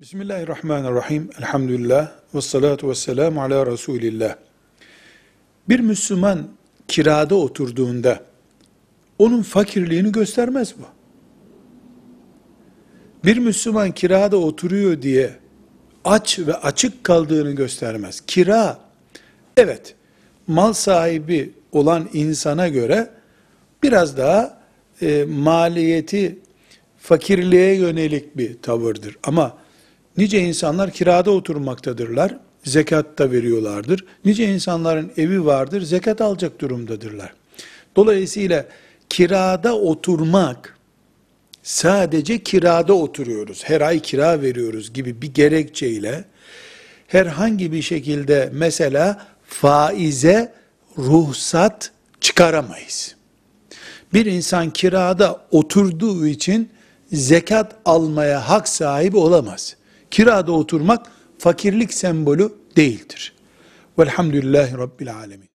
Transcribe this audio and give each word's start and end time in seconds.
Bismillahirrahmanirrahim. 0.00 1.30
Elhamdülillah. 1.38 2.10
Ve 2.34 2.40
salatu 2.40 2.88
ve 2.90 2.94
selamu 2.94 3.42
ala 3.42 3.66
Resulillah. 3.66 4.36
Bir 5.68 5.80
Müslüman 5.80 6.48
kirada 6.88 7.34
oturduğunda 7.34 8.20
onun 9.18 9.42
fakirliğini 9.42 10.12
göstermez 10.12 10.74
bu. 10.78 10.84
Bir 13.24 13.38
Müslüman 13.38 13.92
kirada 13.92 14.36
oturuyor 14.36 15.02
diye 15.02 15.30
aç 16.04 16.38
ve 16.38 16.54
açık 16.54 17.04
kaldığını 17.04 17.52
göstermez. 17.52 18.20
Kira, 18.26 18.78
evet, 19.56 19.94
mal 20.46 20.72
sahibi 20.72 21.52
olan 21.72 22.08
insana 22.12 22.68
göre 22.68 23.10
biraz 23.82 24.16
daha 24.16 24.62
e, 25.02 25.24
maliyeti 25.24 26.38
fakirliğe 26.98 27.74
yönelik 27.74 28.36
bir 28.36 28.62
tavırdır. 28.62 29.16
Ama 29.22 29.65
nice 30.16 30.40
insanlar 30.40 30.90
kirada 30.90 31.30
oturmaktadırlar, 31.30 32.36
zekat 32.64 33.18
da 33.18 33.30
veriyorlardır. 33.30 34.04
Nice 34.24 34.54
insanların 34.54 35.12
evi 35.16 35.44
vardır, 35.44 35.82
zekat 35.82 36.20
alacak 36.20 36.60
durumdadırlar. 36.60 37.32
Dolayısıyla 37.96 38.66
kirada 39.08 39.76
oturmak, 39.76 40.78
sadece 41.62 42.42
kirada 42.42 42.94
oturuyoruz, 42.94 43.64
her 43.64 43.80
ay 43.80 44.00
kira 44.00 44.42
veriyoruz 44.42 44.92
gibi 44.92 45.22
bir 45.22 45.34
gerekçeyle, 45.34 46.24
herhangi 47.06 47.72
bir 47.72 47.82
şekilde 47.82 48.50
mesela 48.52 49.26
faize 49.46 50.52
ruhsat 50.98 51.90
çıkaramayız. 52.20 53.16
Bir 54.14 54.26
insan 54.26 54.70
kirada 54.70 55.46
oturduğu 55.50 56.26
için 56.26 56.70
zekat 57.12 57.76
almaya 57.84 58.48
hak 58.48 58.68
sahibi 58.68 59.16
olamaz. 59.16 59.76
Kirada 60.10 60.52
oturmak 60.52 61.12
fakirlik 61.38 61.94
sembolü 61.94 62.52
değildir. 62.76 63.34
Velhamdülillahi 63.98 64.78
Rabbil 64.78 65.14
Alemin. 65.14 65.55